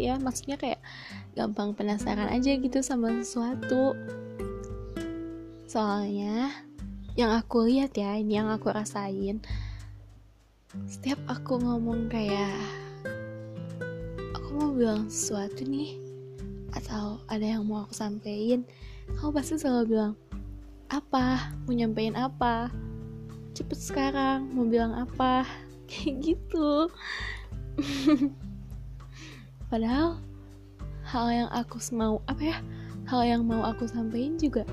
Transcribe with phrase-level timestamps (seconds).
[0.00, 0.16] ya.
[0.16, 0.80] Maksudnya kayak
[1.36, 3.92] gampang penasaran aja gitu sama sesuatu.
[5.68, 6.50] Soalnya
[7.20, 9.42] yang aku lihat ya ini yang aku rasain
[10.86, 12.54] setiap aku ngomong kayak
[14.38, 15.98] aku mau bilang sesuatu nih
[16.70, 18.62] atau ada yang mau aku sampein
[19.18, 20.14] kamu pasti selalu bilang
[20.90, 21.54] apa?
[21.66, 22.70] Mau nyampein apa?
[23.54, 25.42] Cepet sekarang mau bilang apa?
[25.90, 26.86] Kayak gitu
[29.70, 30.18] padahal
[31.06, 32.58] hal yang aku mau apa ya
[33.06, 34.66] hal yang mau aku sampaikan juga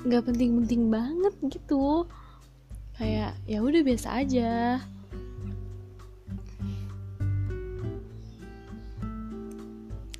[0.00, 2.08] nggak penting-penting banget gitu.
[2.96, 4.80] Kayak ya udah biasa aja.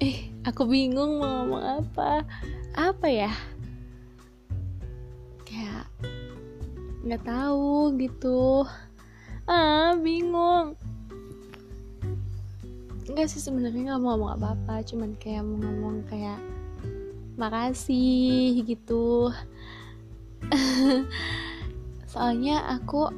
[0.01, 2.25] Eh aku bingung mau ngomong apa.
[2.77, 3.33] Apa ya?
[5.49, 5.89] Kayak
[7.05, 8.65] nggak tahu gitu.
[9.49, 10.77] Ah bingung
[13.11, 14.87] enggak sih sebenarnya nggak mau ngomong apa-apa.
[14.87, 16.39] Cuman kayak mau ngomong kayak
[17.35, 19.35] makasih gitu.
[22.13, 23.11] Soalnya aku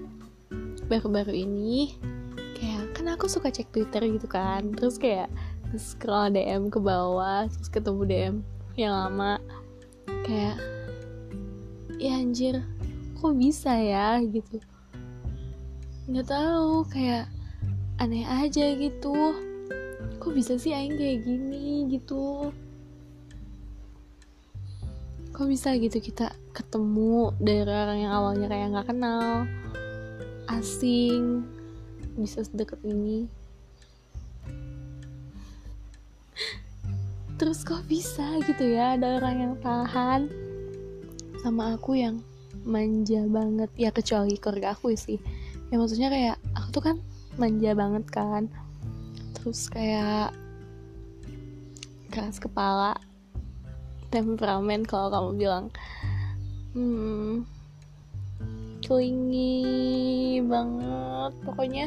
[0.89, 1.93] baru-baru ini
[2.57, 4.73] kayak kan aku suka cek Twitter gitu kan.
[4.73, 5.29] Terus kayak
[5.77, 8.35] scroll DM ke bawah terus ketemu DM
[8.81, 9.37] yang lama.
[10.25, 10.57] Kayak
[12.01, 12.65] ya anjir
[13.21, 14.17] kok bisa ya?
[14.25, 14.57] gitu.
[16.09, 17.29] Nggak tahu kayak
[18.01, 19.52] aneh aja gitu
[20.23, 22.55] kok bisa sih aing kayak gini gitu?
[25.35, 29.51] Kok bisa gitu kita ketemu dari orang yang awalnya kayak nggak kenal?
[30.47, 31.43] Asing
[32.15, 33.27] bisa sedekat ini.
[37.35, 40.31] Terus kok bisa gitu ya ada orang yang tahan
[41.43, 42.23] sama aku yang
[42.63, 43.75] manja banget.
[43.75, 45.19] Ya kecuali keluarga aku sih.
[45.75, 46.97] Ya maksudnya kayak aku tuh kan
[47.35, 48.47] manja banget kan
[49.43, 50.31] terus kayak
[52.15, 52.95] keras kepala
[54.15, 55.67] temperamen kalau kamu bilang.
[56.73, 57.45] Hmm
[58.83, 61.87] clingy banget pokoknya.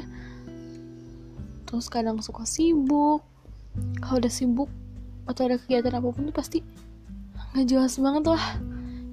[1.67, 3.21] Terus kadang suka sibuk.
[3.99, 4.71] Kalau udah sibuk
[5.27, 6.59] atau ada kegiatan apa pun tuh pasti
[7.53, 8.45] nggak jelas banget lah.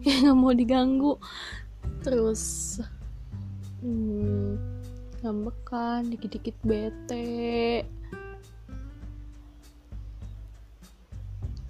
[0.02, 1.14] Ya nggak mau diganggu.
[2.02, 2.74] Terus
[3.86, 4.58] hmm,
[5.22, 7.86] ngambekan dikit-dikit bete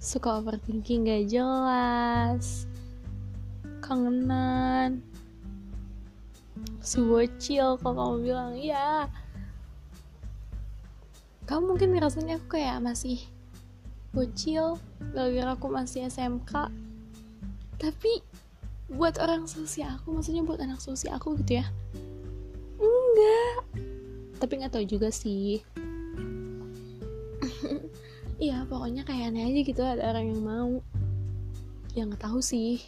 [0.03, 2.67] suka overthinking gak jelas
[3.79, 4.99] kangenan
[6.83, 9.07] si bocil kalau kamu bilang ya
[11.47, 13.23] kamu mungkin ngerasanya aku kayak masih
[14.11, 14.75] bocil
[15.15, 16.67] gara-gara aku masih SMK
[17.79, 18.19] tapi
[18.91, 21.65] buat orang sosial aku maksudnya buat anak sosial aku gitu ya
[22.83, 23.57] enggak.
[24.43, 25.63] Tapi nggak tahu juga sih
[28.41, 30.73] iya pokoknya kayak aneh aja gitu ada orang yang mau.
[31.93, 32.81] Yang nggak tahu sih.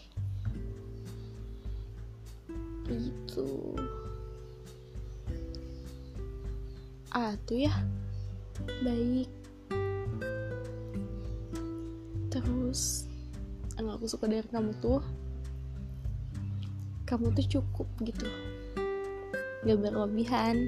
[2.85, 3.49] Gitu.
[7.13, 7.73] Ah tuh ya.
[8.81, 9.29] Baik.
[12.33, 13.07] Terus
[13.77, 15.01] yang aku suka dari kamu tuh.
[17.05, 18.25] Kamu tuh cukup gitu.
[19.65, 20.67] Gak berlebihan.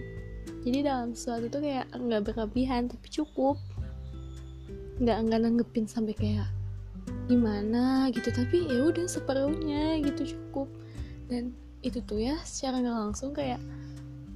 [0.61, 3.57] Jadi dalam sesuatu tuh kayak nggak berlebihan tapi cukup
[4.97, 6.49] nggak nggak nanggepin sampai kayak
[7.27, 8.09] gimana?
[8.13, 8.29] gitu.
[8.33, 10.69] Tapi ya udah seperlunya gitu cukup.
[11.27, 11.53] Dan
[11.85, 13.61] itu tuh ya secara nggak langsung kayak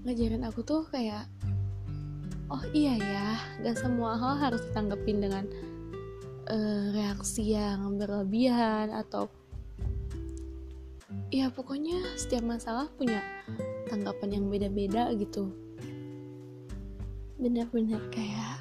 [0.06, 1.30] ngajarin aku tuh kayak
[2.52, 3.28] oh iya ya
[3.64, 5.46] gak semua hal harus ditanggepin dengan
[6.52, 9.32] uh, reaksi yang berlebihan atau
[11.32, 13.24] ya pokoknya setiap masalah punya
[13.88, 15.52] tanggapan yang beda-beda gitu.
[17.40, 18.60] Bener-bener kayak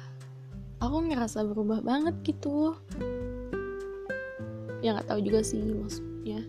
[0.81, 2.73] aku ngerasa berubah banget gitu.
[4.81, 6.41] Ya nggak tahu juga sih maksudnya.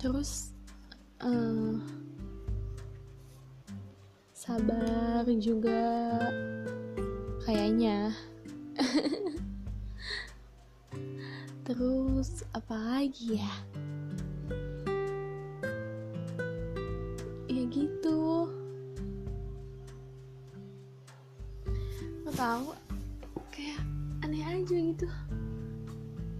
[0.00, 0.56] Terus
[1.20, 1.76] uh,
[4.32, 6.16] sabar juga
[7.44, 8.16] kayaknya.
[11.68, 13.52] Terus apa lagi ya?
[17.52, 18.48] Ya gitu
[22.38, 22.70] tahu.
[23.50, 23.82] Kayak
[24.22, 25.10] aneh aja gitu.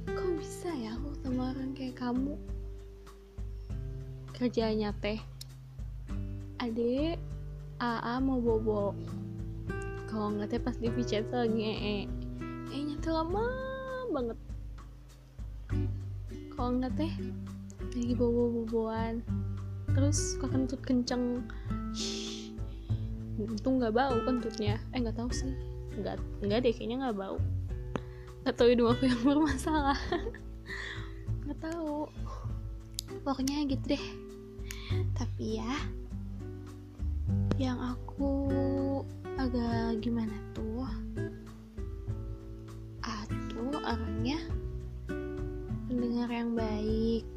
[0.07, 2.39] Kok bisa ya aku sama orang kayak kamu?
[4.31, 5.19] Kerjanya teh.
[6.63, 7.19] Adek
[7.83, 8.95] AA mau bobo.
[10.07, 12.01] Kalau nggak teh pas di picet lagi ee
[12.71, 13.45] eh nyata lama
[14.15, 14.39] banget.
[16.55, 17.13] Kalau nggak teh
[17.99, 19.19] lagi bobo boboan
[19.99, 21.43] terus suka kentut kenceng.
[23.35, 24.79] Itu nggak bau kentutnya.
[24.95, 26.17] Eh nggak tahu sih nggak
[26.47, 27.39] nggak deh kayaknya nggak bau.
[28.49, 29.99] Tahu hidung aku yang bermasalah.
[31.45, 32.09] Nggak tahu.
[33.21, 34.05] Pokoknya gitu deh.
[35.13, 35.75] Tapi ya
[37.61, 38.33] yang aku
[39.37, 40.89] agak gimana tuh?
[43.05, 44.41] Aku orangnya
[45.89, 47.29] pendengar yang baik.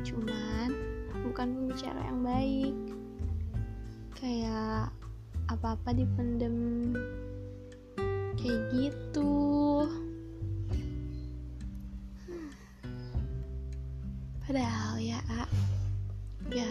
[0.00, 0.72] Cuman
[1.28, 2.76] bukan pembicara yang baik.
[4.16, 4.94] Kayak
[5.52, 6.96] apa-apa dipendem
[8.42, 9.30] kayak gitu.
[14.42, 15.22] Padahal ya
[16.50, 16.68] ya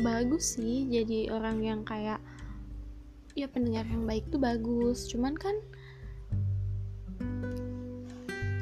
[0.00, 2.18] bagus sih jadi orang yang kayak
[3.36, 5.12] ya pendengar yang baik tuh bagus.
[5.12, 5.60] Cuman kan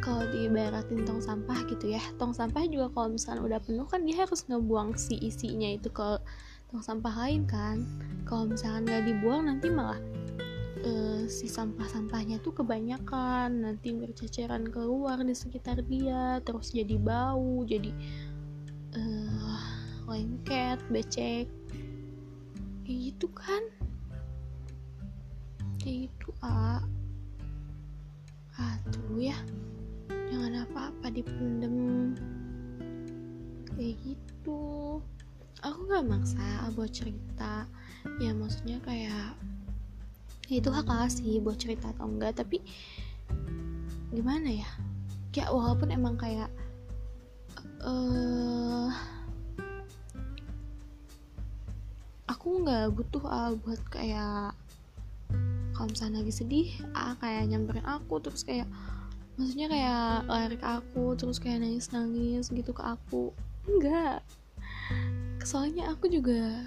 [0.03, 4.27] kalau diibaratin tong sampah gitu ya tong sampah juga kalau misalnya udah penuh kan dia
[4.27, 6.19] harus ngebuang si isinya itu ke
[6.75, 7.87] tong sampah lain kan.
[8.27, 10.03] Kalau misalkan nggak dibuang nanti malah
[10.89, 17.93] uh, si sampah-sampahnya tuh kebanyakan nanti berceceran keluar di sekitar dia terus jadi bau jadi
[18.97, 19.61] uh,
[20.09, 21.47] lengket becek.
[22.89, 23.63] Kayak gitu kan?
[25.77, 26.81] Kayak gitu ah
[28.59, 29.37] aduh ya
[30.33, 32.17] jangan apa-apa dipendem.
[33.69, 34.99] Kayak gitu.
[35.63, 37.69] Aku nggak maksa buat cerita.
[38.19, 39.37] Ya maksudnya kayak
[40.49, 42.65] ya itu hak sih buat cerita atau enggak tapi
[44.09, 44.69] gimana ya?
[45.37, 46.51] Ya walaupun emang kayak
[47.85, 48.91] uh,
[52.27, 54.57] aku nggak butuh ah buat kayak
[55.77, 58.67] kalau misalnya lagi sedih ah kayak nyamperin aku terus kayak
[59.39, 63.31] maksudnya kayak lari ke aku terus kayak nangis nangis gitu ke aku.
[63.69, 64.27] Enggak.
[65.47, 66.67] Soalnya aku juga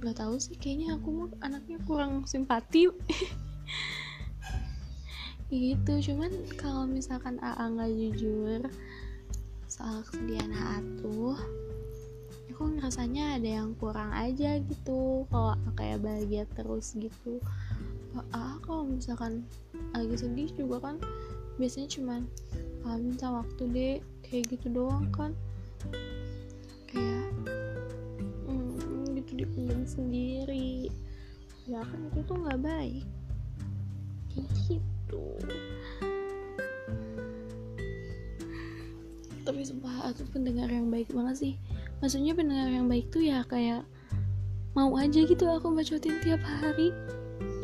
[0.00, 2.88] nggak tahu sih kayaknya aku mau anaknya kurang simpati.
[5.50, 8.60] Gitu cuman kalau misalkan AA nggak jujur
[9.66, 11.34] soal kesedihan AA tuh
[12.60, 15.24] aku ngerasanya ada yang kurang aja gitu.
[15.32, 17.40] Kalau kayak bahagia terus gitu.
[18.36, 19.48] Ah kalau misalkan
[19.96, 20.96] lagi sedih juga kan
[21.56, 22.20] biasanya cuman
[22.84, 25.32] ah, minta waktu deh kayak gitu doang kan.
[26.92, 27.19] Kayak
[29.40, 30.92] dipendam sendiri.
[31.64, 33.06] Ya kan itu tuh nggak baik.
[34.30, 35.24] Kayak gitu.
[39.40, 41.54] Tapi sumpah aku pendengar yang baik banget sih.
[42.04, 43.82] Maksudnya pendengar yang baik tuh ya kayak
[44.76, 46.92] mau aja gitu aku bacotin tiap hari.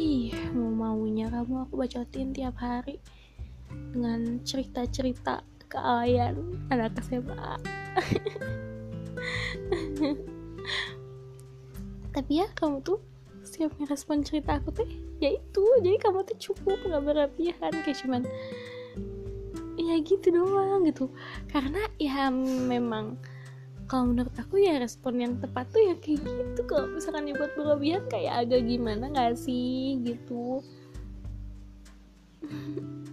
[0.01, 3.01] Ih mau maunya kamu aku bacotin tiap hari
[3.93, 6.37] dengan cerita-cerita kealayan
[6.71, 7.59] anak SMA
[12.17, 12.97] tapi ya kamu tuh
[13.45, 14.89] siap ngerespon cerita aku tuh
[15.21, 15.65] ya itu.
[15.85, 17.73] Jadi kamu tuh cukup nggak berlebihan.
[17.85, 18.25] Kayak cuman
[19.77, 21.13] ya gitu doang gitu.
[21.53, 23.21] Karena ya memang
[23.85, 26.65] kalau menurut aku ya respon yang tepat tuh ya kayak gitu.
[26.65, 30.01] Kalau misalkan dibuat berlebihan kayak agak gimana gak sih?
[30.01, 30.65] Gitu.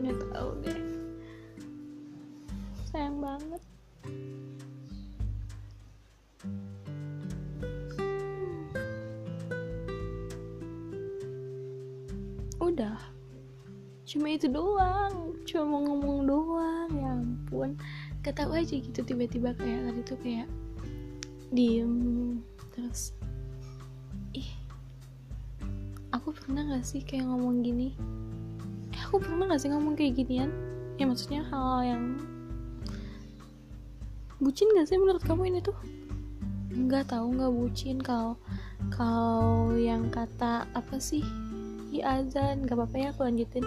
[0.00, 0.80] Nggak tahu deh.
[2.90, 3.69] Sayang banget
[12.70, 12.98] udah
[14.06, 17.78] cuma itu doang cuma mau ngomong doang ya ampun.
[18.26, 20.48] Gak tau aja gitu tiba-tiba kayak tadi tuh kayak
[21.50, 21.94] diem
[22.70, 23.10] terus
[24.34, 24.46] ih
[26.10, 27.94] aku pernah gak sih kayak ngomong gini?
[28.94, 30.50] Eh, aku pernah gak sih ngomong kayak ginian?
[30.98, 32.04] Ya maksudnya hal yang
[34.42, 35.76] bucin gak sih menurut kamu ini tuh?
[36.70, 37.98] Nggak tahu nggak bucin.
[37.98, 38.38] Kalau
[38.94, 41.22] kalau yang kata apa sih
[41.90, 42.64] ya azan.
[42.64, 43.66] Gak apa-apa ya aku lanjutin.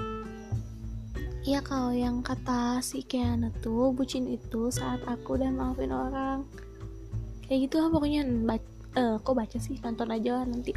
[1.43, 6.47] Iya kalau yang kata si Kiana tuh bucin itu saat aku udah maafin orang.
[7.43, 8.23] Kayak gitu lah pokoknya.
[8.23, 9.75] Baca, uh, kok baca sih?
[9.83, 10.71] Nonton aja lah nanti.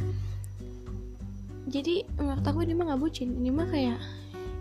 [1.67, 3.39] Jadi menurut aku ini mah nggak bucin.
[3.39, 3.99] Ini mah kayak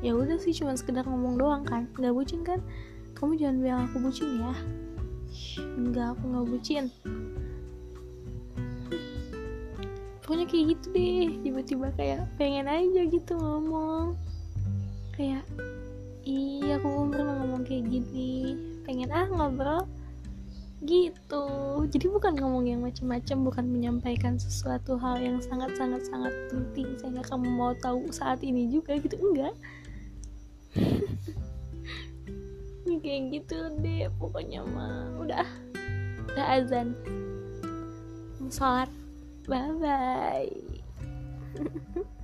[0.04, 1.90] ya udah sih cuma sekedar ngomong doang kan.
[1.98, 2.62] Nggak bucin kan?
[3.18, 4.54] Kamu jangan bilang aku bucin ya.
[5.58, 6.84] Enggak aku nggak bucin
[10.26, 11.38] pokoknya kayak gitu deh.
[11.46, 14.18] Tiba-tiba kayak pengen aja gitu ngomong.
[15.14, 15.46] Kayak
[16.26, 18.58] iya aku pernah ngomong kayak gini.
[18.82, 19.86] Pengen ah ngobrol.
[20.82, 21.46] Gitu.
[21.86, 27.22] Jadi bukan ngomong yang macam-macam bukan menyampaikan sesuatu hal yang sangat sangat sangat penting sehingga
[27.22, 29.14] kamu mau tahu saat ini juga gitu.
[29.22, 29.54] Enggak.
[33.06, 35.06] Kayak gitu deh pokoknya mah.
[35.22, 35.46] Udah.
[36.34, 36.98] Udah azan.
[38.50, 38.90] Sholat
[39.46, 40.50] 拜拜。